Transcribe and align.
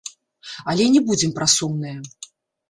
Але 0.73 0.87
не 0.93 1.01
будзем 1.09 1.35
пра 1.37 1.47
сумнае. 1.57 1.93